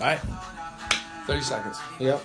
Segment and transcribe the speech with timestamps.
[0.00, 0.20] Right?
[1.26, 1.78] 30 seconds.
[1.98, 2.24] Yep.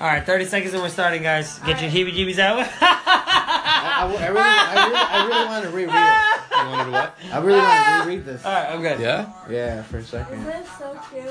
[0.00, 1.58] All right, 30 seconds and we're starting, guys.
[1.60, 2.58] Get your heebie-jeebies out.
[2.80, 6.40] I, I, I really, I really, I really want to reread it.
[6.64, 7.18] You wanted what?
[7.32, 8.44] I really want to reread this.
[8.44, 9.00] All right, I'm good.
[9.00, 9.32] Yeah?
[9.50, 10.44] Yeah, for a Isn't second.
[10.46, 11.28] this so cute?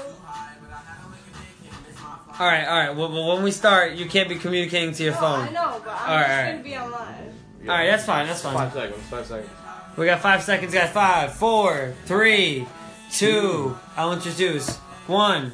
[2.40, 2.96] All right, all right.
[2.96, 5.40] Well, well, when we start, you can't be communicating to your No, phone.
[5.48, 6.52] I know, but I'm All just right.
[6.52, 7.34] gonna be online.
[7.62, 8.28] All right, that's fine.
[8.28, 8.54] That's fine.
[8.56, 9.04] Five seconds.
[9.10, 9.50] Five seconds.
[9.98, 10.90] We got five seconds, guys.
[10.92, 12.68] Five, four, three,
[13.12, 13.78] two.
[13.96, 14.78] I'll introduce
[15.08, 15.52] one.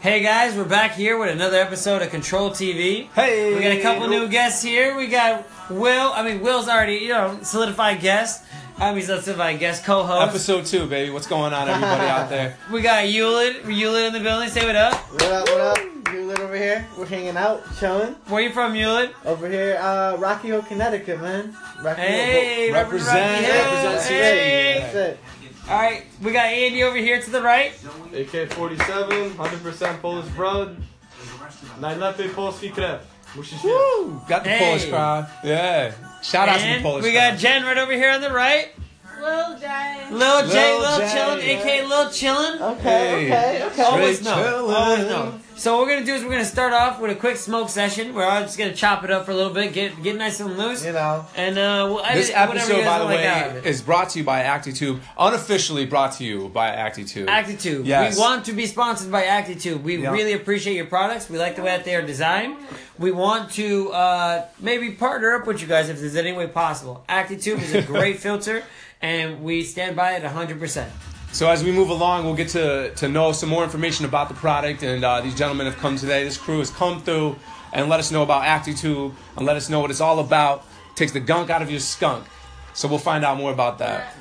[0.00, 3.08] Hey guys, we're back here with another episode of Control TV.
[3.12, 3.54] Hey!
[3.54, 4.96] We got a couple new guests here.
[4.96, 6.12] We got Will.
[6.12, 8.44] I mean, Will's already, you know, solidified guest.
[8.78, 10.28] I mean, solidified guest co-host.
[10.28, 11.10] Episode two, baby.
[11.10, 12.56] What's going on, everybody out there?
[12.72, 13.64] We got Hewlett.
[13.64, 14.48] Hewlett in the building.
[14.50, 14.94] Say what up.
[15.12, 15.78] What up, what up?
[16.12, 16.86] You over here?
[16.96, 18.12] We're hanging out, chilling.
[18.28, 19.12] Where you from, Hewlett?
[19.24, 21.56] Over here, uh, Rocky Hill, Connecticut, man.
[21.82, 22.74] Rocky Hey, Hill.
[22.74, 23.54] Represent- Rocky Hill.
[23.64, 24.78] represent That's Hey.
[24.80, 25.18] That's it.
[25.68, 27.72] All right, we got Andy over here to the right.
[28.14, 30.76] AK-47, 100% Polish blood.
[31.80, 32.98] Najlepiej polski krew.
[33.34, 33.64] Musisz wiedzieć.
[33.64, 34.20] Woo!
[34.28, 34.58] Got the Hey.
[34.58, 35.26] Polish crowd.
[35.44, 35.92] Yeah.
[36.22, 37.32] Shout out to the and Polish we crowd.
[37.32, 38.68] got Jen right over here on the right.
[39.20, 39.66] Lil J.
[40.10, 41.60] Lil J, Lil Lil J, Chillin, yeah.
[41.60, 42.60] aka Lil Chillin.
[42.60, 43.62] Okay, Hey.
[43.62, 43.82] okay, okay.
[43.82, 44.42] Always Straight know.
[44.42, 44.74] chillin'.
[44.74, 45.32] Always know.
[45.58, 48.14] So what we're gonna do is we're gonna start off with a quick smoke session.
[48.14, 50.56] We're all just gonna chop it up for a little bit, get get nice and
[50.58, 51.24] loose, You know.
[51.34, 53.66] and uh, we'll This edit you episode, by the way, get out of it.
[53.66, 55.00] is brought to you by ActiTube.
[55.18, 57.26] Unofficially brought to you by ActiTube.
[57.26, 57.86] ActiTube.
[57.86, 58.16] Yes.
[58.16, 59.82] We want to be sponsored by ActiTube.
[59.82, 60.12] We Yeah.
[60.12, 61.30] really appreciate your products.
[61.30, 62.58] We like the way that they are designed.
[62.98, 67.02] We want to uh, maybe partner up with you guys if there's any way possible.
[67.08, 68.62] ActiTube is a great filter,
[69.00, 70.84] and we stand by it 100%.
[71.32, 74.34] So as we move along, we'll get to, to know some more information about the
[74.34, 74.82] product.
[74.82, 76.24] And uh, these gentlemen have come today.
[76.24, 77.36] This crew has come through
[77.72, 80.64] and let us know about ActiTube and let us know what it's all about.
[80.94, 82.26] Takes the gunk out of your skunk.
[82.72, 84.14] So we'll find out more about that.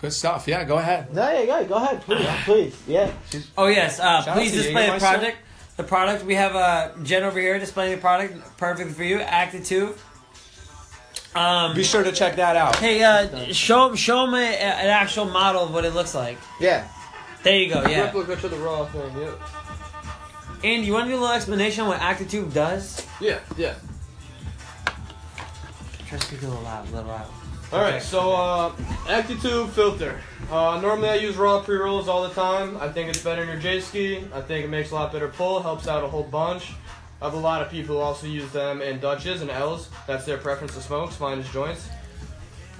[0.00, 0.48] Good stuff.
[0.48, 1.14] Yeah, go ahead.
[1.14, 2.82] No, yeah, go, go ahead, please, please.
[2.88, 3.12] Yeah.
[3.58, 4.98] Oh yes, uh, please display the Jägermeister.
[4.98, 5.36] product.
[5.76, 9.18] The product we have uh, Jen over here displaying the product, perfect for you.
[9.18, 9.98] ActiTube.
[11.34, 12.76] Um, Be sure to check that out.
[12.76, 16.38] hey, uh, show show them a, an actual model of what it looks like.
[16.60, 16.88] yeah.
[17.42, 17.82] There you go.
[17.88, 18.02] Yeah.
[18.04, 19.30] Replica to the raw thing, yeah.
[20.62, 23.06] And you want to do a little explanation on what ActiTube does?
[23.18, 23.76] Yeah, yeah.
[26.06, 27.26] Try to speak a little loud, a little loud.
[27.72, 28.00] Alright, Okay.
[28.04, 28.70] so uh,
[29.06, 30.20] ActiTube filter.
[30.50, 32.76] Uh, normally I use raw pre-rolls all the time.
[32.78, 34.24] I think it's better in your J-Ski.
[34.34, 36.72] I think it makes a lot better pull, helps out a whole bunch.
[37.20, 39.90] I have a lot of people who also use them in Dutches and L's.
[40.06, 41.90] That's their preference to smokes, mine is joints.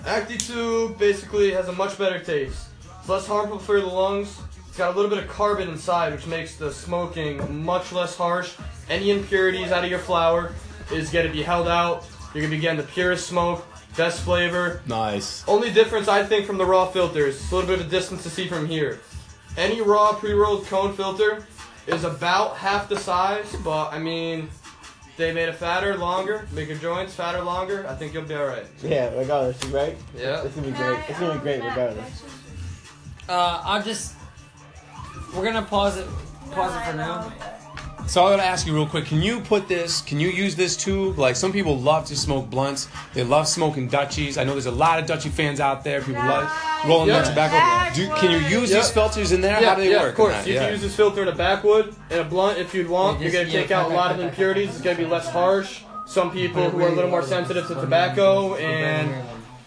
[0.04, 2.68] ActiTube basically has a much better taste.
[2.98, 4.40] It's less harmful for the lungs.
[4.66, 8.54] It's got a little bit of carbon inside, which makes the smoking much less harsh.
[8.88, 10.54] Any impurities out of your flower
[10.90, 12.06] is going to be held out.
[12.32, 14.80] You're going to be getting the purest smoke, best flavor.
[14.86, 15.46] Nice.
[15.46, 18.30] Only difference I think from the raw filters, it's a little bit of distance to
[18.30, 19.00] see from here.
[19.58, 21.44] Any raw pre-rolled cone filter
[21.92, 24.48] is about half the size, but I mean,
[25.16, 27.86] they made it fatter, longer, make your joints fatter, longer.
[27.88, 28.66] I think you'll be all right.
[28.82, 29.96] Yeah, regardless, right?
[30.16, 30.42] Yeah.
[30.42, 30.98] It's gonna be great.
[31.08, 32.24] It's gonna be great regardless.
[33.28, 34.14] Uh, I'll just.
[35.34, 36.06] We're gonna pause it.
[36.50, 37.32] Pause it for now.
[38.06, 39.04] So I'm gonna ask you real quick.
[39.04, 40.00] Can you put this?
[40.02, 41.12] Can you use this too?
[41.12, 42.88] Like some people love to smoke blunts.
[43.14, 44.36] They love smoking Dutchies.
[44.36, 46.00] I know there's a lot of Dutchie fans out there.
[46.00, 46.50] People love
[46.88, 47.20] rolling Yeah.
[47.22, 47.94] their tobacco.
[47.94, 48.78] Do, can you use Yeah.
[48.78, 49.60] these filters in there?
[49.60, 50.08] Yeah, How do they yeah, work?
[50.10, 50.44] of course.
[50.46, 50.60] You Yeah.
[50.64, 53.20] can use this filter in a backwood and a blunt if you'd want.
[53.20, 54.70] You're gonna take out a lot of the impurities.
[54.70, 55.80] It's gonna be less harsh.
[56.06, 59.14] Some people who are a little more sensitive to tobacco and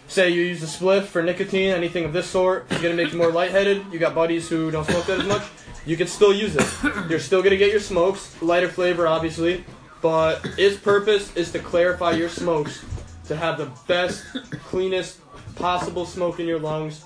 [0.08, 3.18] say you use a spliff for nicotine, anything of this sort, it's gonna make you
[3.18, 3.84] more lightheaded.
[3.92, 5.42] You got buddies who don't smoke that as much.
[5.86, 6.66] You can still use it.
[7.10, 9.64] You're still gonna get your smokes, lighter flavor, obviously,
[10.00, 12.84] but its purpose is to clarify your smokes
[13.26, 14.24] to have the best,
[14.66, 15.18] cleanest
[15.56, 17.04] possible smoke in your lungs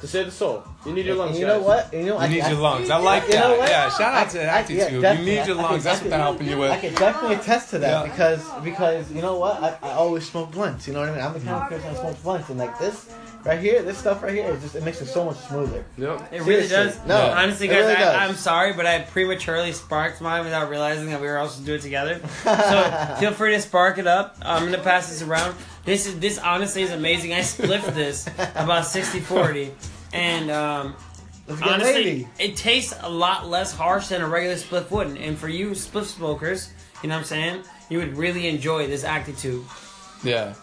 [0.00, 0.64] to save the soul.
[0.86, 1.92] You need your lungs, And you know what?
[1.92, 2.88] You know, You I, need I, your lungs.
[2.88, 3.58] I like You know that.
[3.58, 3.68] what?
[3.68, 5.02] Yeah, shout out to I- I- ActiTube.
[5.02, 5.84] yeah, you need your I- I lungs.
[5.84, 6.70] That's what they're helping you with.
[6.70, 6.80] I with.
[6.82, 8.10] can definitely attest to that Yeah.
[8.10, 9.62] because because you know what?
[9.62, 10.88] I, I always smoke blunts.
[10.88, 11.20] You know what I mean?
[11.22, 13.10] I'm the kind of person that smokes blunts, and like this
[13.44, 15.84] right here, this stuff right here, it just it makes it so much smoother.
[15.98, 16.28] Yep.
[16.32, 16.98] It really does.
[17.06, 21.20] No, honestly, guys, really I, I'm sorry, but I prematurely sparked mine without realizing that
[21.20, 22.20] we were also doing it together.
[22.44, 24.36] So feel free to spark it up.
[24.42, 25.54] I'm gonna pass this around.
[25.84, 27.34] This is this honestly is amazing.
[27.34, 29.72] I split this about 60-40.
[30.12, 30.96] And um,
[31.46, 32.28] Let's get honestly, lady.
[32.38, 35.16] it tastes a lot less harsh than a regular spliff would.
[35.16, 36.72] And for you spliff smokers,
[37.02, 39.64] you know what I'm saying, you would really enjoy this ActiTube.
[40.24, 40.54] Yeah.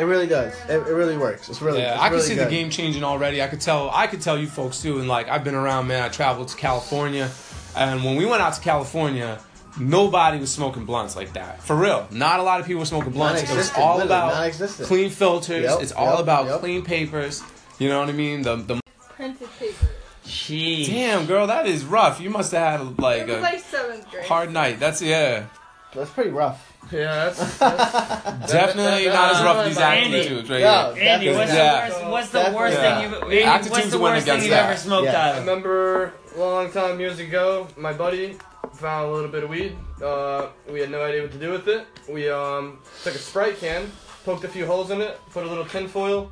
[0.00, 0.54] It really does.
[0.68, 1.48] It, it really works.
[1.48, 1.80] It's really.
[1.80, 2.46] Yeah, it's I can really see good.
[2.46, 3.42] the game changing already.
[3.42, 3.90] I could tell.
[3.90, 4.98] I could tell you folks too.
[4.98, 6.02] And like, I've been around, man.
[6.02, 7.30] I traveled to California,
[7.76, 9.40] and when we went out to California,
[9.78, 11.62] nobody was smoking blunts like that.
[11.62, 13.42] For real, not a lot of people were smoking blunts.
[13.42, 15.62] It was all about clean filters.
[15.62, 16.60] Yep, it's all yep, about yep.
[16.60, 17.42] clean papers.
[17.82, 18.42] You know what I mean?
[18.42, 18.80] The the
[19.16, 19.86] printed paper?
[20.24, 20.86] Jeez.
[20.86, 22.20] Damn, girl, that is rough.
[22.20, 24.24] You must have had like It was a like seventh grade.
[24.26, 24.78] hard night.
[24.78, 25.46] That's yeah,
[25.92, 26.68] That's pretty rough.
[26.92, 30.20] Yeah, that's, that's definitely that- not as rough as that- these Andy.
[30.20, 30.94] attitudes right No.
[30.94, 31.04] here.
[31.10, 31.88] Andy, what's Yeah.
[31.88, 32.06] the worst?
[32.10, 32.60] What's the Definitely.
[32.60, 32.94] worst Yeah.
[32.94, 33.22] thing you've?
[33.22, 35.12] Andy, what's Attitudes the went worst thing you've ever smoked Yeah.
[35.12, 35.40] I out of?
[35.40, 38.36] remember a long time years ago, my buddy
[38.74, 39.76] found a little bit of weed.
[40.02, 41.84] Uh, we had no idea what to do with it.
[42.08, 43.90] We um, took a Sprite can,
[44.24, 46.30] poked a few holes in it, put a little tin foil,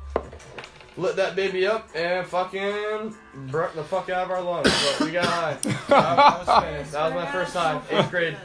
[1.01, 3.15] lit that baby up, and fucking
[3.47, 4.69] broke the fuck out of our lungs.
[4.99, 5.57] But we got high.
[5.89, 6.91] I, I was.
[6.91, 8.37] That was my first time, eighth grade.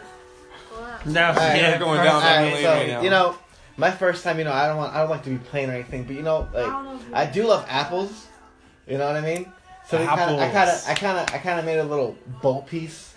[1.04, 3.00] No, Alright, yeah, going down that Alright, so right now.
[3.02, 3.38] you know,
[3.76, 5.74] my first time, you know, I don't want, I don't like to be plain or
[5.74, 8.26] anything, but you know, like I do love apples.
[8.86, 9.52] You know what I mean?
[9.88, 12.16] So they kinda, I kind of, I kind of, I kind of made a little
[12.42, 13.14] bowl piece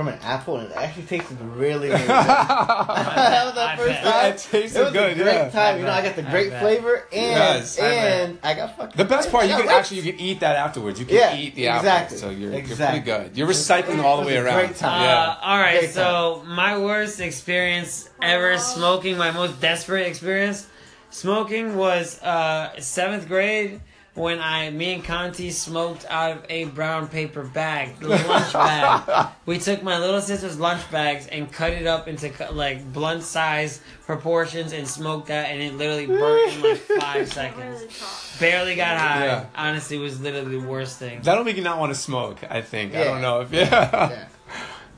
[0.00, 2.08] from an apple, and it actually tasted really, really good.
[2.08, 4.02] that was the I first bet.
[4.02, 4.32] time.
[4.32, 5.48] It tasted It was good, a great yeah.
[5.50, 5.74] time.
[5.74, 8.96] I you know, I got the great flavor, and Yes, I and I got fucking.
[8.96, 10.98] The best part, you can actually you can eat that afterwards.
[10.98, 12.16] You can Yeah, eat the exactly.
[12.16, 12.96] apple, so you're, Exactly.
[12.96, 13.36] you're pretty good.
[13.36, 14.66] You're recycling all the way It was a around.
[14.68, 15.00] great time.
[15.02, 15.36] Uh, Yeah.
[15.42, 20.66] all right, Great so my worst experience ever smoking, my most desperate experience
[21.10, 23.82] smoking was uh, seventh grade
[24.14, 29.28] when I, me and Conti smoked out of a brown paper bag, the lunch bag.
[29.46, 33.80] We took my little sister's lunch bags and cut it up into like blunt size
[34.06, 38.36] proportions and smoked that, and it literally burnt in like five seconds.
[38.38, 39.24] Barely got high.
[39.26, 39.46] Yeah.
[39.56, 41.20] Honestly, it was literally the worst thing.
[41.22, 42.38] That'll make you not want to smoke.
[42.48, 42.94] I think.
[42.94, 43.66] I don't know if yeah.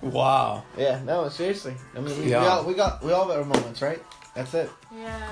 [0.03, 0.11] Yeah.
[0.11, 0.65] wow.
[0.77, 1.75] Yeah, no, seriously.
[1.97, 2.41] I mean, we, Yeah.
[2.43, 4.03] we all we got we all got our moments, right?
[4.35, 4.71] That's it.
[4.95, 5.31] Yeah.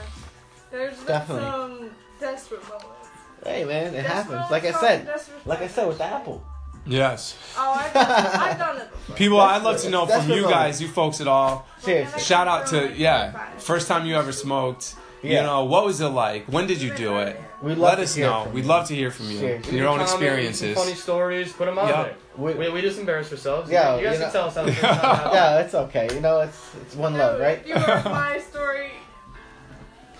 [0.71, 1.45] There's been Definitely.
[1.45, 1.91] some
[2.21, 3.00] desperate moments.
[3.45, 4.07] Hey, man, it Desperate
[4.39, 4.51] happens.
[4.51, 6.45] Like I said, like I said with the apple.
[6.87, 7.37] Yes.
[7.57, 8.07] Oh, I've done,
[8.41, 9.17] I've done it before.
[9.17, 11.67] People, That's I'd love to know from you guys, you folks at all.
[11.81, 12.21] Seriously.
[12.21, 14.95] Shout out to yeah, first time you ever smoked.
[15.23, 15.41] Yeah.
[15.41, 16.47] You know, what was it like?
[16.47, 17.39] When did you do it?
[17.61, 18.49] We'd Let to us hear know.
[18.55, 18.69] We'd you.
[18.71, 19.39] love to hear from you.
[19.39, 19.77] Seriously.
[19.77, 20.75] Your own experiences.
[20.75, 21.53] Funny stories.
[21.53, 22.05] Put them out Yep.
[22.07, 22.17] there.
[22.39, 23.71] We, We, we just embarrass ourselves.
[23.71, 26.09] Yeah, you guys you can tell us how the first time yeah, it's okay.
[26.15, 27.59] You know, it's it's one love, No, right?
[27.59, 28.93] If you heard my story,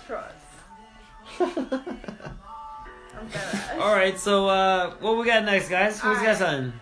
[0.05, 0.35] trust.
[3.21, 3.79] I'm dead.
[3.79, 5.99] All right, so uh, what we got next, guys?
[5.99, 6.73] Who's got something?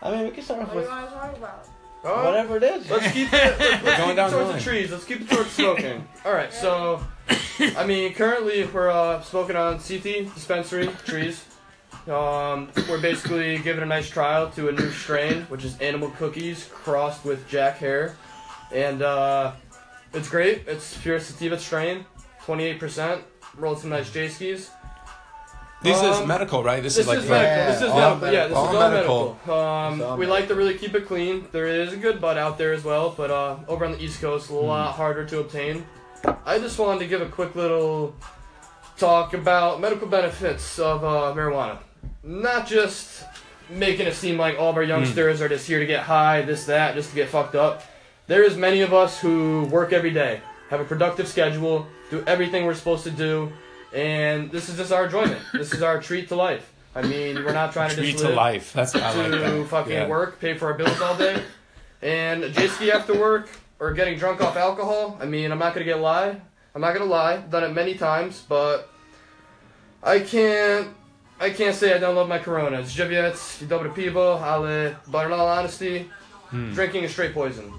[0.00, 1.68] I mean, we can start off What do with you want to talk about?
[2.04, 2.90] Oh, whatever it is.
[2.90, 3.58] Let's keep it.
[3.58, 4.90] Let's Going keep down it towards the the trees.
[4.90, 6.06] Let's keep it towards smoking.
[6.24, 6.52] All right.
[6.52, 7.04] So,
[7.76, 11.44] I mean, currently we're uh, smoking on CT dispensary trees.
[12.08, 16.68] Um, we're basically giving a nice trial to a new strain, which is animal cookies
[16.72, 18.16] crossed with Jack Herer,
[18.74, 19.52] and uh,
[20.12, 20.64] it's great.
[20.66, 22.04] It's pure sativa strain,
[22.44, 23.22] 28%.
[23.56, 24.70] Rolled some nice J skis.
[25.82, 26.82] This is Um, medical, right?
[26.82, 27.72] This, This is like is very- medical.
[27.72, 28.16] This is all medical.
[28.20, 28.32] medical.
[28.34, 29.24] Yeah, this All is all medical.
[29.46, 29.54] medical.
[29.60, 31.46] Um, all we like to really keep it clean.
[31.50, 34.20] There is a good bud out there as well, but uh, over on the East
[34.20, 35.84] Coast, a lot harder to obtain.
[36.46, 38.14] I just wanted to give a quick little
[38.96, 41.78] talk about medical benefits of uh, marijuana.
[42.22, 43.24] Not just
[43.68, 46.64] making it seem like all of our youngsters are just here to get high, this,
[46.66, 47.82] that, just to get fucked up.
[48.28, 50.40] There is many of us who work every day,
[50.70, 53.50] have a productive schedule, do everything we're supposed to do,
[53.94, 55.40] and this is just our enjoyment.
[55.52, 56.68] this is our treat to life.
[56.94, 58.72] I mean, we're not trying to treat just to life.
[58.72, 59.66] That's I like to that.
[59.68, 60.06] fucking Yeah.
[60.08, 61.42] work, pay for our bills all day,
[62.02, 63.48] and j ski after work
[63.80, 65.16] or getting drunk off alcohol.
[65.20, 66.40] I mean, I'm not gonna get lie.
[66.74, 67.36] I'm not gonna lie.
[67.38, 68.88] Done it many times, but
[70.02, 70.88] I can't.
[71.40, 72.92] I can't say I don't love my Coronas.
[72.94, 76.08] Żywiec, dobre pivo, ale, but in all honesty,
[76.50, 76.72] Hmm.
[76.74, 77.72] drinking is straight poison.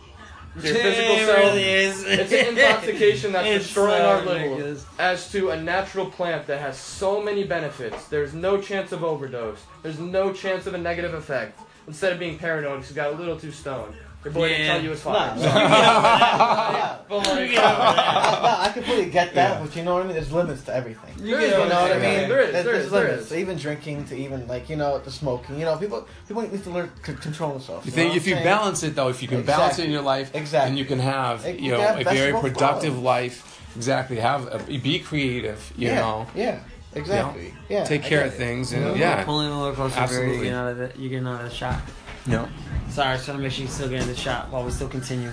[0.61, 2.03] To your It physical really self, is.
[2.05, 6.59] it's an intoxication that's It's destroying so our liver as to a natural plant that
[6.59, 8.05] has so many benefits.
[8.07, 9.59] There's no chance of overdose.
[9.81, 11.59] There's no chance of a negative effect.
[11.87, 13.93] Instead of being paranoid because you got a little too stoned.
[14.23, 14.73] Your boy didn't Yeah.
[14.75, 15.37] tell you it's Nah, fine.
[15.37, 15.43] no.
[15.43, 16.97] Yeah.
[17.09, 17.57] But like, get over that.
[17.59, 19.65] I, no, I completely get that, Yeah.
[19.65, 20.13] but you know what I mean.
[20.15, 21.13] There's limits to everything.
[21.19, 22.01] You There get is You know what I that.
[22.01, 22.21] mean?
[22.21, 23.25] Yeah, there is, There's, there there's is, there limits.
[23.31, 23.37] is.
[23.37, 25.59] Even drinking to even like you know the smoking.
[25.59, 27.85] You know, people people need to learn to control themselves.
[27.85, 28.45] You know think what if I'm you saying?
[28.45, 29.85] balance it though, if you can balance it Exactly.
[29.87, 30.69] in your life, Exactly.
[30.69, 33.05] and you can have You you know can have a very of both productive worlds.
[33.05, 34.17] life, exactly.
[34.19, 36.27] Have a, be creative, you yeah, know.
[36.33, 36.59] yeah,
[36.95, 37.53] exactly.
[37.69, 38.37] Yeah, Take I care of it.
[38.37, 38.97] things, and Mhm.
[38.97, 40.47] yeah, Pulling the roller coaster, Absolutely.
[40.47, 40.47] Absolutely.
[40.47, 41.79] you get out of the, you get out of the shot.
[42.25, 42.47] yeah,
[42.89, 44.71] Sorry, I was trying to make sure you still get in the shot while we
[44.71, 45.31] still continue.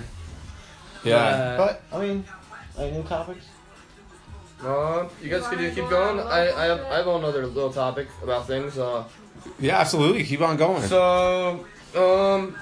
[1.03, 1.15] yeah.
[1.15, 2.25] Uh, But I mean,
[2.77, 3.45] any new topics?
[4.63, 6.19] uh, you guys can keep going.
[6.19, 8.77] I, I have I have another little topic about things.
[8.77, 9.03] Uh,
[9.59, 10.23] yeah, absolutely.
[10.23, 10.83] Keep on going.
[10.83, 11.65] so
[11.95, 12.55] um,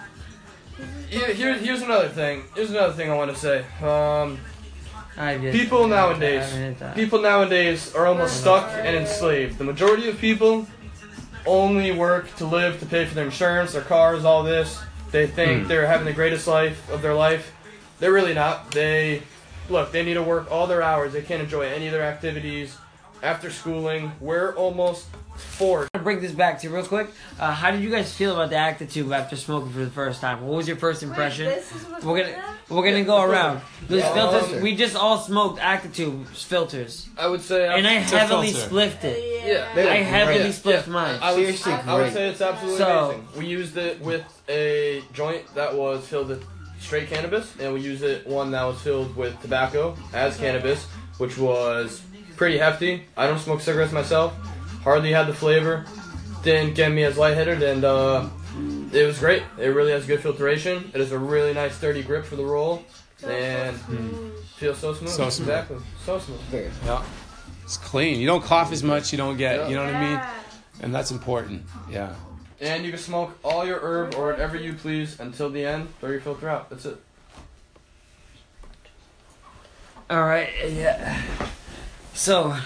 [1.10, 2.44] here, here here's another thing.
[2.56, 3.60] Here's another thing I want to say.
[3.60, 4.39] Um, I get
[5.51, 6.96] People nowadays- that, I get that.
[6.96, 9.58] people nowadays are almost stuck and enslaved.
[9.58, 10.68] The majority of people
[11.46, 14.80] only work to live, to pay for their insurance, their cars, all this.
[15.12, 15.68] They think Hmm.
[15.68, 17.51] they're having the greatest life of their life.
[18.00, 18.72] They're really not.
[18.72, 19.24] They
[19.70, 21.13] look, they need to work all their hours.
[21.13, 22.78] They can't enjoy any of their activities
[23.22, 24.12] after schooling.
[24.20, 25.06] We're almost
[25.39, 25.88] four.
[25.93, 27.10] to bring this back to you real quick.
[27.39, 30.41] Uh, how did you guys feel about the ActiTube after smoking for the first time?
[30.41, 31.48] What was your first impression?
[31.48, 33.62] Wait, this is we're gonna in we're gonna go around.
[33.88, 34.13] Those Yeah.
[34.13, 37.67] filters, Um, we just all smoked ActiTube filters, I would say.
[37.67, 39.43] and I heavily spliffed it.
[39.48, 39.65] Yeah.
[39.74, 40.53] They I heavily great.
[40.53, 40.93] spliffed Yeah.
[40.93, 41.19] mine.
[41.22, 43.27] I would, Seriously, I would say it's absolutely So- amazing.
[43.38, 46.43] We used it with a joint that was filled with
[46.79, 50.86] straight cannabis, and we used it one that was filled with tobacco as cannabis,
[51.17, 52.01] which was
[52.38, 53.03] pretty hefty.
[53.17, 54.34] I don't smoke cigarettes myself.
[54.84, 55.86] Hardly had the flavor.
[56.44, 58.30] Didn't get me as lightheaded, and uh,
[58.94, 59.44] it was great.
[59.58, 60.92] It really has good filtration.
[60.94, 62.84] It has a really nice sturdy grip for the roll,
[63.26, 63.78] and
[64.56, 65.10] feels so smooth.
[65.12, 65.50] So smooth.
[65.50, 65.78] Exactly.
[66.06, 66.40] So smooth.
[66.44, 66.72] Very.
[66.86, 67.04] Yeah.
[67.64, 68.20] It's clean.
[68.20, 69.12] You don't cough as much.
[69.12, 69.58] You don't get.
[69.58, 69.68] Yeah.
[69.68, 70.22] You know what I mean?
[70.82, 71.64] And that's important.
[71.92, 72.16] Yeah.
[72.62, 75.88] And you can smoke all your herb or whatever you please until the end.
[76.00, 76.70] Throw your filter out.
[76.70, 76.98] That's it.
[80.10, 81.22] All right, yeah.
[82.16, 82.58] So,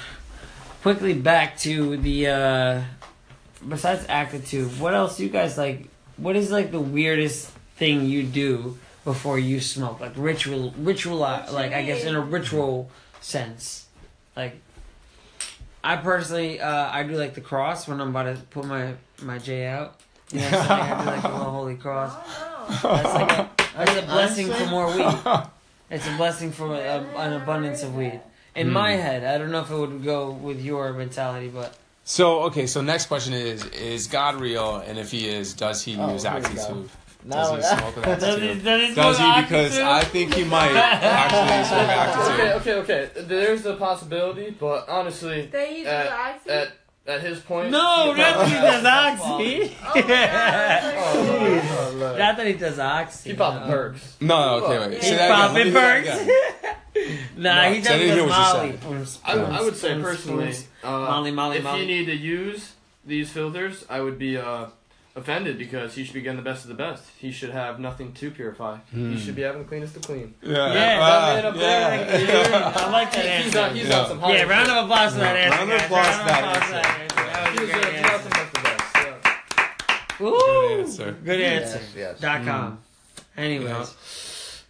[0.83, 2.27] quickly back to the.
[2.27, 2.81] uh
[3.67, 5.87] Besides ActiTube, what else you guys like?
[6.17, 7.47] What is like the weirdest
[7.77, 10.01] thing you do before you smoke?
[10.01, 13.87] Like ritual, ritual, you like I guess in a ritual sense.
[14.35, 14.59] Like,
[15.81, 19.37] I personally, uh I do like the cross when I'm about to put my my
[19.39, 20.01] J out.
[20.31, 20.81] You know what I'm saying?
[20.81, 22.11] I do like the little holy cross.
[22.13, 22.95] I don't know.
[22.95, 25.43] That's like a, that's a blessing for more weed.
[25.89, 28.19] It's a blessing for a, an abundance of weed.
[28.55, 29.01] In my hmm.
[29.01, 32.67] head, I don't know if it would go with your mentality, but So okay.
[32.67, 34.77] So next question is: Is God real?
[34.77, 36.87] And if He is, does He Oh, use here we No,
[37.29, 38.63] Does he smoke with does ActiTube?
[38.63, 39.41] does it Does he?
[39.41, 39.83] Because ActiTube?
[39.83, 42.83] I think he might actually smoke Okay, ActiTube.
[42.83, 43.21] okay, okay.
[43.23, 46.67] There's the possibility, but honestly, They use at, the at
[47.05, 47.69] at his point.
[47.71, 49.77] no, oh, oh, not that he does oxy.
[49.83, 50.13] oh, God.
[50.95, 52.15] Oh.
[52.17, 53.31] Not that he does oxy.
[53.31, 53.71] He popped no.
[53.71, 54.17] perks.
[54.21, 54.93] No, no, okay, wait.
[55.01, 55.53] He's Say that again.
[55.53, 56.62] Let me popping hear that perks.
[57.05, 57.19] Again.
[57.37, 59.05] Nah, No, he so does didn't hear with what you Molly.
[59.05, 59.21] said.
[59.25, 60.67] I, I would say personally, spoons.
[60.83, 61.81] uh, Molly, Molly, if Molly.
[61.81, 62.73] you need to use
[63.05, 64.67] these filters, I would be uh,
[65.15, 67.03] offended because he should be getting the best of the best.
[67.17, 68.77] He should have nothing to purify.
[68.93, 70.33] He should be having the cleanest of clean.
[70.41, 72.17] Yeah, Yeah, ah, that man up yeah.
[72.17, 73.59] there, I like that He's answer.
[73.59, 73.99] on, he's Yeah.
[74.01, 74.35] on some high.
[74.35, 75.57] yeah, round of applause for that Yeah, answer.
[75.57, 75.85] round of guys.
[75.85, 77.19] applause Round for that applause for that answer.
[77.19, 77.33] answer.
[77.33, 78.29] That was a He's, great uh, he's answer.
[78.29, 78.95] nothing but the best.
[78.95, 80.25] Yeah.
[80.25, 80.37] Woo!
[80.39, 81.11] Good answer.
[81.25, 81.77] Good answer.
[81.79, 82.19] Yes, yes.
[82.19, 82.79] Dot com.
[83.35, 84.63] Anyways,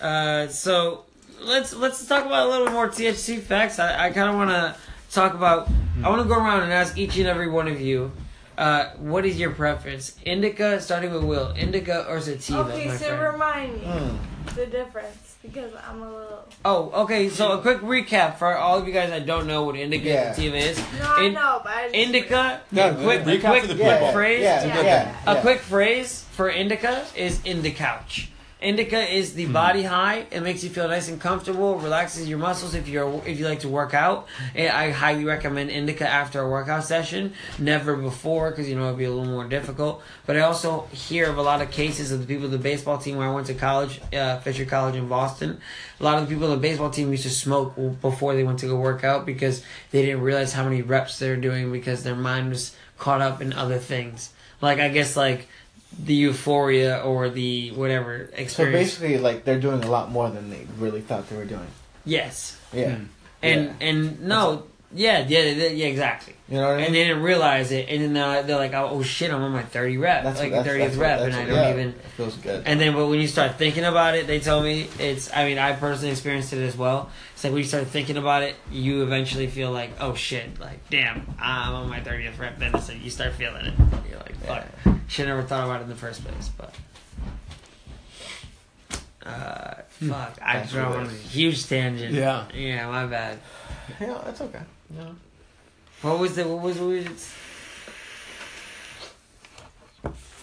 [0.00, 1.04] uh, so
[1.44, 3.78] let's let's talk about a little more THC facts.
[3.78, 4.74] I, I kind of want to
[5.10, 5.68] talk about.
[6.02, 8.10] I want to go around and ask each and every one of you,
[8.58, 10.16] uh, what is your preference?
[10.24, 11.52] Indica, starting with Will.
[11.56, 13.22] Indica or sativa, Okay, my so friend.
[13.32, 14.16] remind me Mm.
[14.56, 16.48] the difference because I'm a little.
[16.64, 17.28] Oh, okay.
[17.28, 20.26] So a quick recap for all of you guys that don't know what indica Yeah.
[20.28, 20.78] and sativa is.
[20.78, 22.60] No, I know, but I just Indica.
[22.72, 24.12] Yeah, a quick, recap quick for the Yeah, people.
[24.12, 24.42] phrase.
[24.42, 24.82] Yeah, Yeah.
[24.82, 28.30] yeah, A quick phrase for indica is in the couch.
[28.64, 30.26] Indica is the body high.
[30.30, 33.60] It makes you feel nice and comfortable, relaxes your muscles if you're if you like
[33.60, 34.26] to work out.
[34.56, 39.04] I highly recommend indica after a workout session, never before because you know it'd be
[39.04, 40.02] a little more difficult.
[40.24, 42.96] But I also hear of a lot of cases of the people of the baseball
[42.96, 45.60] team where I went to college, uh, Fisher College in Boston.
[46.00, 48.60] A lot of the people on the baseball team used to smoke before they went
[48.60, 52.16] to go work out because they didn't realize how many reps they're doing because their
[52.16, 54.30] mind was caught up in other things.
[54.62, 55.48] Like I guess like
[56.02, 58.52] the euphoria or the whatever experience.
[58.54, 58.64] So
[59.00, 61.66] basically, like they're doing a lot more than they really thought they were doing.
[62.04, 63.04] yes, Yeah, Hmm.
[63.42, 63.72] and Yeah.
[63.88, 66.34] and no, yeah, yeah, yeah, yeah, exactly.
[66.48, 66.86] you know what I mean.
[66.86, 69.52] And they didn't realize it, and then they're, they're like, oh, oh shit, I'm on
[69.52, 71.88] my thirty rep, That's like that's- thirtieth that's rep, what- and I don't yeah, even.
[71.88, 72.62] It feels good.
[72.66, 75.32] And then, but when you start thinking about it, they tell me it's.
[75.34, 77.10] I mean, I personally experienced it as well.
[77.34, 80.88] It's like when you start thinking about it, you eventually feel like, oh shit, like
[80.90, 82.58] damn, I'm on my thirtieth rep.
[82.58, 83.74] Then so you start feeling it.
[84.08, 86.50] You're like, fuck, should never thought about it in the first place.
[86.56, 86.74] But,
[89.26, 92.12] uh, fuck, I That's drove on a huge tangent.
[92.14, 92.46] Yeah.
[92.54, 93.38] yeah, my bad.
[94.00, 94.60] yeah, that's okay.
[94.92, 95.10] Yeah.
[96.02, 97.28] What was the what was what was it?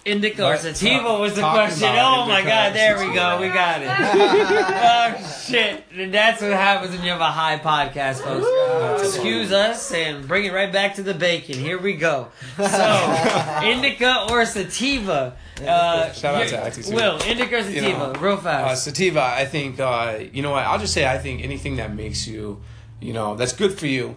[0.03, 1.87] Indica or sativa talk- was the question.
[1.89, 3.39] Oh my god, there we go.
[3.39, 3.87] We got it.
[3.91, 5.83] oh shit.
[5.95, 9.05] And that's what happens when you have a high podcast, folks.
[9.07, 11.55] Excuse us and bring it right back to the bacon.
[11.59, 12.29] Here we go.
[12.57, 15.37] So, indica or sativa?
[15.61, 17.87] Uh, Shout out to Active Will, indica or sativa?
[17.87, 18.85] You know, Real Uh, fast.
[18.85, 20.65] sativa, I think, uh, you know what?
[20.65, 22.59] I'll just say, I think anything that makes you,
[22.99, 24.15] you know, that's good for you,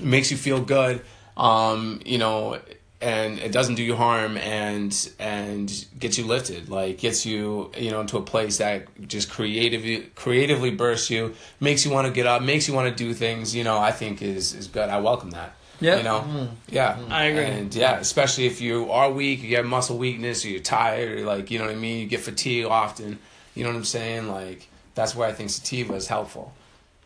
[0.00, 1.02] makes you feel good,
[1.36, 2.58] um, you know,
[3.00, 7.90] and it doesn't do you harm and and gets you lifted, like gets you, you
[7.90, 12.26] know, into a place that just creatively creatively bursts you, makes you want to get
[12.26, 13.54] up, makes you want to do things.
[13.54, 14.88] You know, I think is is good.
[14.88, 15.52] I welcome that.
[15.80, 17.44] yeah You know, yeah, I agree.
[17.44, 21.24] And yeah, especially if you are weak, you have muscle weakness, or you're tired, or
[21.24, 22.00] like you know what I mean.
[22.00, 23.20] You get fatigue often.
[23.54, 24.26] You know what I'm saying?
[24.28, 26.52] Like that's where I think sativa is helpful.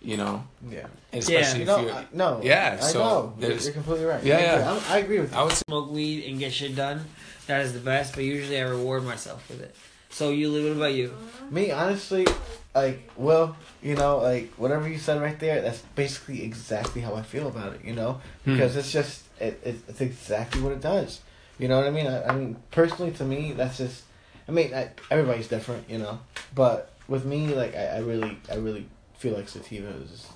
[0.05, 0.87] You know, Yeah.
[1.13, 1.93] and especially You if know, you're.
[1.95, 2.41] I, no.
[2.43, 3.35] Yeah, I so know.
[3.39, 4.23] You're, you're completely right.
[4.25, 4.63] Yeah, I agree.
[4.63, 4.73] yeah.
[4.73, 5.39] I'm- I agree with you.
[5.39, 7.05] I would Smoke weed and get shit done.
[7.47, 9.75] That is the best, but usually I reward myself with it.
[10.11, 11.15] So you, what about you?
[11.51, 12.27] Me, honestly,
[12.75, 17.23] like, well, you know, like whatever you said right there, that's basically exactly how I
[17.23, 17.81] feel about it.
[17.85, 18.55] You know, Hmm.
[18.55, 21.21] because it's just it, it, it's exactly what it does.
[21.59, 22.07] You know what I mean?
[22.07, 24.03] I, I mean, personally, to me, that's just.
[24.49, 26.19] I mean, I, everybody's different, you know,
[26.55, 28.89] but with me, like, I, I really, I really
[29.23, 30.27] feel like sativa is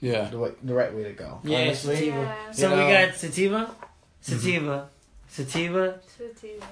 [0.00, 0.28] yeah.
[0.30, 1.40] the way, the right way to go.
[1.42, 2.16] Yeah, honestly, sativa.
[2.22, 2.52] Yeah.
[2.52, 3.74] So You we know- got sativa,
[4.20, 5.28] sativa, mm-hmm.
[5.28, 6.66] sativa, Sativa.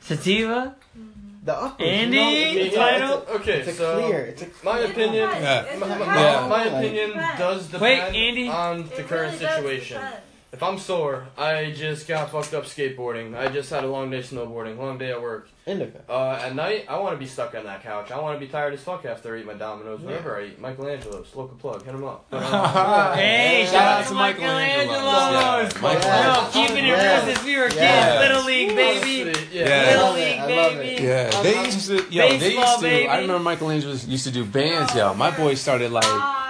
[0.00, 0.74] sativa.
[0.98, 1.44] Mm-hmm.
[1.44, 2.16] the awkward, Andy?
[2.16, 2.30] you know,
[2.64, 3.18] it's, Yeah, title?
[3.22, 4.20] it's a, Okay, it's so clear.
[4.26, 5.28] It's a my It opinion.
[5.28, 5.62] Yeah.
[5.64, 6.04] It my, my.
[6.06, 6.46] Yeah.
[6.48, 8.48] my Like- opinion does depend Wait, Andy?
[8.48, 10.00] on the It current really situation.
[10.00, 10.22] depend.
[10.52, 13.36] If I'm sore, I just got fucked up skateboarding.
[13.38, 15.48] I just had a long day snowboarding, long day at work.
[15.64, 16.00] indica.
[16.08, 18.10] Uh, at night, I want to be stuck on that couch.
[18.10, 20.00] I want to be tired as fuck after I eat my Domino's.
[20.00, 22.26] Whenever I eat, Michelangelo's, local plug, hit him up.
[22.30, 24.96] But, uh, Hey, shout out to Michelangelo's.
[24.96, 26.52] Yeah, Yo, Michelangelo's.
[26.52, 27.24] keeping it Yeah.
[27.24, 27.76] real since we were kids.
[27.76, 28.18] Yeah.
[28.20, 29.38] Little league, baby.
[29.52, 29.68] Yeah.
[29.68, 29.86] Yeah.
[29.90, 30.88] Little I love league, I love baby.
[30.96, 31.02] it.
[31.02, 31.94] Yeah, they used to.
[32.12, 32.82] Yo, they Baseball, used to.
[32.82, 33.08] baby.
[33.08, 34.96] I remember Michelangelo used to do bands.
[34.96, 36.49] Yo, my boys started like, Fire.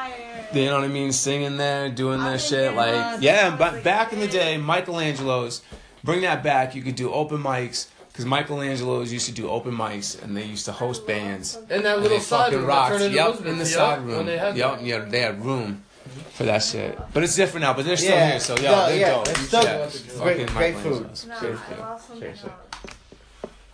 [0.53, 2.65] You know what I mean, singing there, doing their shit.
[2.73, 5.63] doing Like, yeah, but back in the day, Michelangelo's,
[6.05, 6.75] bring that back.
[6.75, 10.65] You could do open mics because Michelangelo's used to do open mics and they used
[10.67, 11.57] to host bands.
[11.71, 13.01] In that little they side fucking room rocked.
[13.01, 14.27] Yep, in the yep, side room.
[14.27, 15.85] they had Yep, yeah, they had room
[16.33, 16.99] for that shit.
[17.13, 17.75] But it's different now.
[17.75, 18.31] But they're still Yeah.
[18.33, 19.29] here, so yeah, No, they're yeah, dope.
[19.29, 21.27] it's still- should- it's great- great Michelangelo's.
[21.27, 21.75] No, Seriously.
[21.75, 22.51] I lost something Seriously.
[22.51, 22.95] else.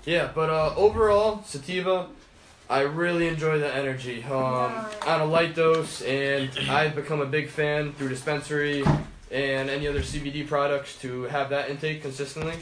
[0.04, 2.06] Yeah, but uh, overall, sativa,
[2.68, 4.24] I really enjoy the energy.
[4.24, 8.84] Um, on a light dose, and I've become a big fan through dispensary
[9.30, 12.54] and any other CBD products to have that intake consistently.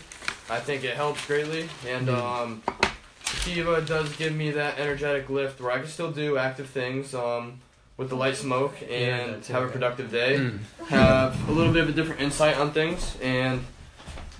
[0.51, 2.63] I think it helps greatly, and um,
[3.25, 7.61] sativa does give me that energetic lift where I can still do active things um,
[7.97, 10.37] with the light smoke and it, have a productive day.
[10.39, 10.59] Mm.
[10.89, 13.65] Have a little bit of a different insight on things, and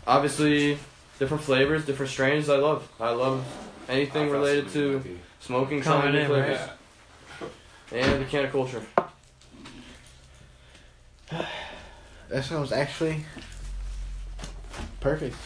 [0.07, 0.79] obviously
[1.19, 2.51] different flavors, different strains.
[2.51, 2.87] I love.
[3.01, 3.47] I love
[3.89, 5.03] anything related to
[5.41, 7.51] smoking, trying Coming in, flavors, right?
[7.93, 8.83] and the can of culture.
[12.29, 13.25] That sounds actually
[15.01, 15.37] perfect.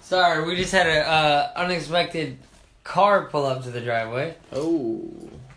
[0.00, 2.38] Sorry, we just had an uh, unexpected
[2.84, 4.34] car pull up to the driveway.
[4.52, 5.10] Oh,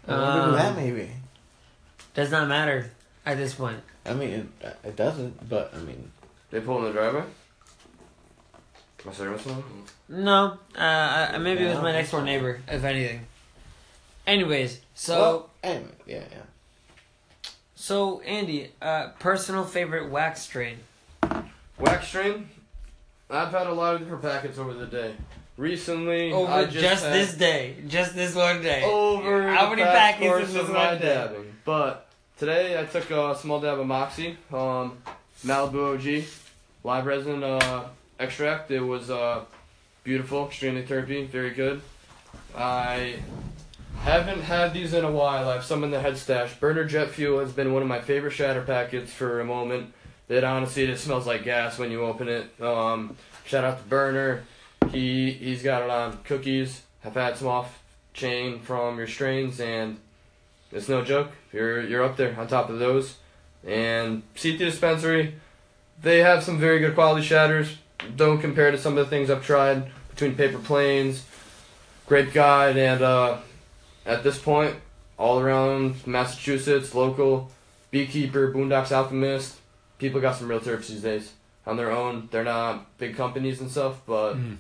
[0.07, 1.09] Um, that maybe.
[2.13, 2.91] Does not matter
[3.25, 3.79] at this point.
[4.05, 6.11] I mean, it, it doesn't, but I mean,
[6.51, 7.23] They pull in the driveway.
[9.05, 9.63] My service one.
[10.07, 13.25] No, uh, uh, maybe it was my next door neighbor, if anything.
[14.25, 17.49] Anyways, so well, anyway, yeah, yeah.
[17.75, 20.77] so Andy, uh, personal favorite wax strain.
[21.77, 22.47] Wax strain.
[23.29, 25.15] I've had a lot of different packets over the day.
[25.57, 28.83] Recently, Over I just, just, had this day, just this one day.
[28.83, 31.05] over How the many past packets course is this one day?
[31.13, 31.53] dabbing.
[31.63, 32.07] But
[32.39, 34.97] today I took a small dab of Moxie, um,
[35.45, 36.25] Malibu OG,
[36.83, 37.87] live resin uh,
[38.23, 38.71] extract.
[38.71, 39.45] It was uh,
[40.03, 41.81] beautiful, extremely terpy, very good.
[42.55, 43.17] I
[43.99, 45.49] haven't had these in a while.
[45.49, 46.59] I have some in the head stash.
[46.59, 49.93] Burner Jet Fuel has been one of my favorite shatter packets for a moment.
[50.27, 52.61] That honestly, it smells like gas when you open it.
[52.61, 54.43] Um, shout out to Burner.
[54.91, 56.81] He he's got it on cookies.
[57.03, 57.83] I've had some off
[58.13, 59.97] chain from your strains, and
[60.71, 61.31] it's no joke.
[61.51, 63.17] You're you're up there on top of those.
[63.65, 65.35] And CT Dispensary,
[66.01, 67.77] they have some very good quality shatters.
[68.15, 71.25] Don't compare to some of the things I've tried between Paper Planes,
[72.05, 73.37] Grape Guide, and uh,
[74.05, 74.75] at this point,
[75.17, 77.51] all around Massachusetts, local,
[77.91, 79.57] Beekeeper, Boondocks Alchemist,
[79.99, 81.33] people got some real terps these days
[81.65, 82.27] on their own.
[82.31, 84.57] They're not big companies and stuff, but Mm.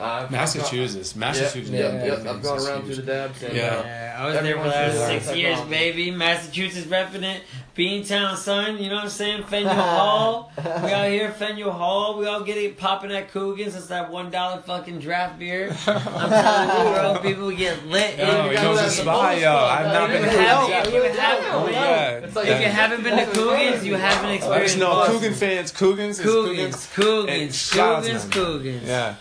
[0.00, 1.70] I've, Massachusetts, Massachusetts.
[1.70, 2.34] Yep, got yep, big yep.
[2.36, 2.86] I've gone around huge.
[2.96, 3.62] through the dabs, and Yeah.
[3.64, 6.10] uh, Yeah, I was there for the last six learn years, baby.
[6.10, 7.42] Massachusetts repping it.
[7.76, 8.82] Beantown, son.
[8.82, 9.44] You know what I'm saying?
[9.44, 10.52] Faneuil Hall.
[10.56, 12.18] We out here, Faneuil Hall.
[12.18, 13.76] We all get it popping at Coogan's.
[13.76, 15.70] It's that one dollar fucking draft beer.
[15.86, 17.18] I'm telling you, bro.
[17.22, 18.18] People get lit.
[18.18, 19.54] Yo, If he you knows guys- spot, yo.
[19.56, 22.08] I've not been to Coogan's you haven't- Oh, yeah.
[22.18, 25.14] It's like- If you haven't been to Coogan's, you haven't Let experienced us know, Boston.
[25.20, 28.34] Coogan fans, Coogan's, is Coogan's, Coogan's, And shout out to Coogan's.
[28.34, 28.88] Coogan's.
[28.88, 29.14] Yeah,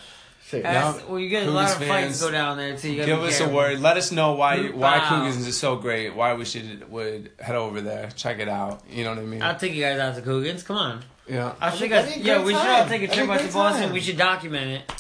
[0.49, 0.63] Shit.
[0.63, 2.89] Now, well, you get a lot of Coogan's fights fans, go down there too.
[2.91, 3.81] You gotta give us a word.
[3.81, 5.09] Let us know why why Wow.
[5.09, 6.15] Coogan's is so great.
[6.15, 8.81] Why we should would head over there, check it out.
[8.89, 9.41] You know what I mean?
[9.41, 10.63] I'll take you guys out to Coogan's.
[10.63, 11.03] Come on.
[11.27, 11.53] yeah.
[11.59, 12.15] I'll show you That'd guys.
[12.15, 13.83] be a Yeah, great we should all take a trip be out to Boston.
[13.83, 13.93] time.
[13.93, 14.91] We should document it.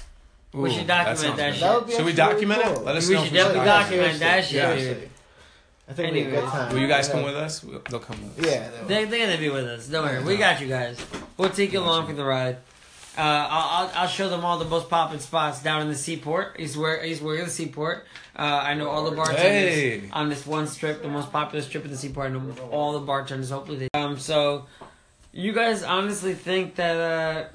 [0.53, 1.61] We should document sounds that shit.
[1.61, 2.83] That Should we actually really document it?
[2.83, 3.23] Let us We know.
[3.23, 4.75] should if definitely document that shit, Yeah.
[4.75, 5.09] dude.
[5.89, 6.73] I think it'd be a good time.
[6.73, 7.59] Will you guys come with us?
[7.89, 8.51] They'll come with us.
[8.53, 8.69] Yeah.
[8.69, 8.87] they will.
[8.87, 9.87] They, they're gonna be with us.
[9.87, 10.21] Don't worry.
[10.23, 10.97] We got you guys.
[11.37, 12.57] We'll take you along for the ride.
[13.17, 16.55] Uh, I'll, I'll I'll show them all the most popping spots down in the seaport.
[16.59, 18.05] He's where he's where the seaport.
[18.35, 20.09] Uh, I know all the bartenders Hey.
[20.13, 22.27] on this one strip, the most popular strip in the seaport.
[22.27, 23.49] I know all the bartenders.
[23.49, 24.19] Hopefully, they um.
[24.19, 24.67] So,
[25.31, 27.47] you guys honestly think that uh,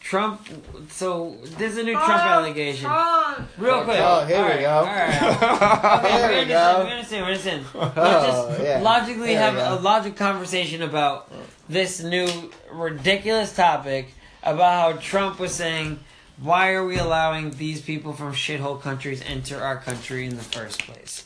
[0.00, 0.48] Trump?
[0.88, 2.86] So there's a new Trump Trump, allegation.
[2.88, 3.48] Trump.
[3.58, 3.98] Real quick.
[4.00, 4.70] Oh, here All we go.
[4.70, 6.00] All right.
[6.00, 6.48] Okay, There we we understand.
[6.48, 6.84] go.
[6.86, 7.26] We understand.
[7.26, 7.64] We understand.
[7.74, 8.80] Oh, Let's just yeah.
[8.80, 11.30] logically There have a logic conversation about
[11.68, 12.26] this new
[12.72, 16.00] ridiculous topic about how Trump was saying,
[16.40, 20.82] "Why are we allowing these people from shithole countries enter our country in the first
[20.84, 21.24] place?"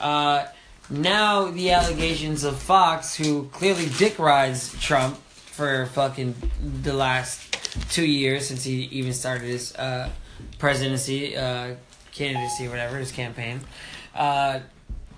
[0.00, 0.46] Uh,
[0.88, 5.16] now the allegations of Fox, who clearly dick rides Trump
[5.56, 6.34] for fucking
[6.82, 7.58] the last
[7.90, 10.10] two years since he even started his uh,
[10.58, 11.74] presidency, uh,
[12.12, 13.60] candidacy, whatever his campaign,
[14.14, 14.60] uh,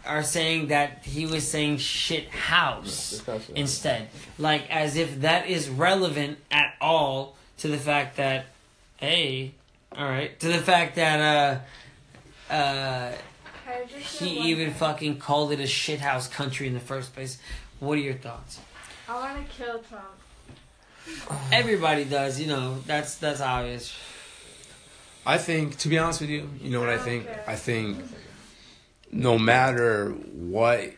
[0.06, 3.22] are saying that he was saying shit house
[3.54, 4.08] instead,
[4.38, 8.46] like as if that is relevant at all to the fact that,
[8.96, 9.52] hey,
[9.96, 11.62] all right, to the fact that
[12.50, 13.12] uh, uh,
[13.64, 14.74] Can I just say he even thing?
[14.74, 17.38] fucking called it a shithouse country in the first place.
[17.80, 18.60] What are your thoughts?
[19.08, 21.40] I want to kill Trump.
[21.52, 22.78] Everybody does, you know.
[22.86, 23.94] That's that's obvious.
[25.26, 27.28] I think, to be honest with you, you know what I think?
[27.28, 27.40] Okay.
[27.46, 27.98] I think
[29.10, 30.92] no matter what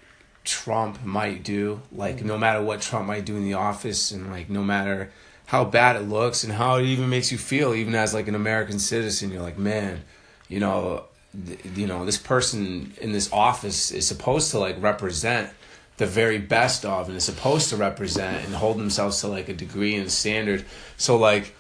[0.45, 4.49] Trump might do, like no matter what Trump might do in the office, and like
[4.51, 5.13] no matter
[5.51, 8.37] how bad it looks and how it even makes you feel, even as like an
[8.37, 10.01] American citizen, you're like, man,
[10.49, 11.07] you know,
[11.45, 15.51] th- you know, this person in this office is supposed to like represent
[15.97, 19.53] the very best of, and is supposed to represent and hold themselves to like a
[19.53, 20.65] degree and standard.
[20.97, 21.53] So like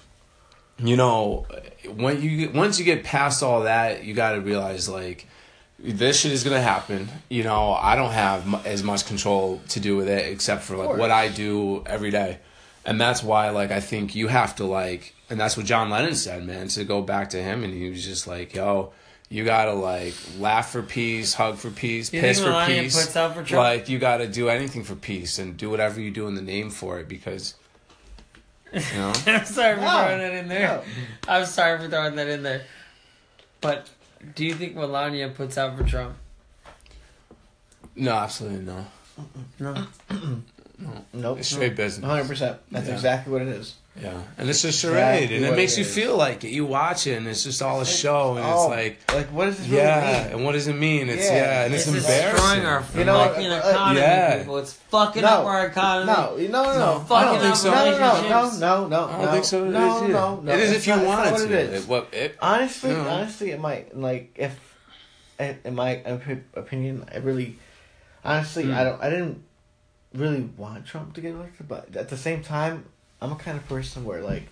[0.79, 1.46] you know,
[1.96, 5.26] when you once you get past all that, you got to realize like
[5.81, 7.09] this shit is gonna happen.
[7.29, 10.76] You know, I don't have mu- as much control to do with it except for
[10.76, 12.38] like what I do every day,
[12.85, 16.14] and that's why like I think you have to like, and that's what John Lennon
[16.14, 16.69] said, man.
[16.69, 18.93] To go back to him, and he was just like, yo.
[19.33, 22.97] You gotta like laugh for peace, hug for peace, You piss for peace.
[23.01, 23.62] puts up for Trump?
[23.62, 26.69] Like you gotta do anything for peace and do whatever you do in the name
[26.69, 27.55] for it because
[28.73, 29.12] you know.
[29.29, 30.66] I'm sorry for No, throwing that in there.
[30.66, 30.83] no.
[31.29, 32.62] I'm sorry for throwing that in there.
[33.61, 33.88] But
[34.35, 36.16] do you think Melania puts out for Trump?
[37.95, 38.87] No, absolutely no.
[39.61, 39.87] No.
[41.12, 41.38] Nope.
[41.40, 42.09] It's straight business.
[42.09, 42.59] 100%.
[42.71, 42.95] That's Yeah.
[42.95, 43.75] exactly what it is.
[44.01, 45.95] Yeah, and it's a charade, Exactly and it makes it you is.
[45.95, 46.51] feel like it.
[46.51, 49.47] You watch it, and it's just all a show, and Oh, it's like, like, what
[49.47, 50.33] does this really yeah, mean?
[50.37, 51.09] and what does it mean?
[51.11, 51.35] It's Yeah.
[51.35, 52.37] yeah, and it's, It's embarrassing.
[52.37, 54.38] destroying our You know what, fucking uh, economy, yeah.
[54.38, 54.59] people.
[54.59, 55.29] It's fucking No.
[55.29, 56.07] up our economy.
[56.07, 56.79] No, no, no, no.
[56.79, 57.71] No, I fucking don't think up so.
[57.71, 58.61] No, no, no, relationships.
[58.61, 59.33] no, no, I don't no.
[59.33, 59.64] think so.
[59.64, 60.12] No, it is.
[60.12, 60.53] no, no.
[60.53, 61.45] It is It's if you not- it's want not it what to.
[61.59, 61.83] It is.
[61.83, 63.09] It- what it, Honestly, No.
[63.09, 64.57] honestly, it might like if,
[65.40, 67.57] in in my opi- opinion, I really,
[68.25, 68.75] honestly, Hmm.
[68.75, 69.43] I don't, I didn't
[70.14, 72.85] really want Trump to get elected, but at the same time,
[73.20, 74.44] I'm a kind of person where like,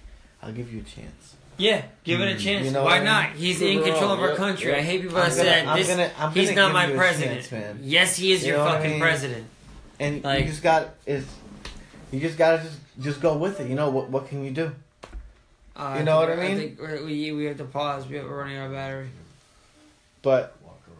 [0.43, 1.35] I'll give you a chance.
[1.57, 2.67] Yeah, give it a chance.
[2.67, 3.31] You know Why I not?
[3.33, 4.73] He's in control of our country.
[4.75, 5.89] I hate people I'm that gonna- say I'm this.
[5.89, 7.49] gonna- I'm he's gonna not my president.
[7.49, 7.81] chance.
[7.83, 9.01] Yes, he is You your what I fucking mean?
[9.01, 9.47] president.
[9.99, 11.27] And Like- you just got is,
[12.13, 13.69] you just gotta just just go with it.
[13.69, 14.09] You know what?
[14.11, 14.73] What can you do?
[15.75, 16.59] Uh, You know think- what I mean?
[16.59, 18.07] think we're- we we have to pause.
[18.07, 19.09] We- We're running out of battery.
[20.23, 20.57] But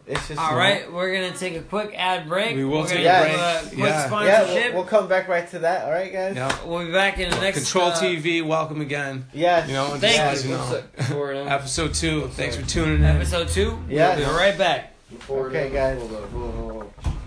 [0.09, 2.55] it's just All you know- we're gonna take a quick ad break.
[2.55, 3.37] We will We're take gonna a do break.
[3.37, 3.85] a quick Yeah.
[3.85, 4.65] Yeah, sponsorship.
[4.73, 5.85] we'll, we'll come back right to that.
[5.85, 6.35] All right, guys.
[6.35, 6.65] yeah.
[6.65, 9.25] we'll be back in the next Control uh, TV, welcome again.
[9.33, 9.67] Yes.
[9.67, 10.51] You know, and Thank just you.
[10.51, 12.27] know, episode two.
[12.29, 13.03] Thanks for tuning in.
[13.05, 13.77] Episode two.
[13.87, 14.17] Yeah.
[14.17, 14.93] We'll be right back.
[15.29, 15.99] Okay, guys.
[15.99, 17.17] Hold on, hold on, hold on.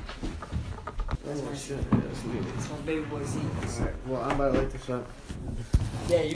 [1.25, 1.91] That's my shit.
[1.91, 3.43] That's my baby boy seat.
[3.43, 3.95] All right.
[4.07, 5.09] Well, I'm about to light this up.
[6.09, 6.31] Yeah, you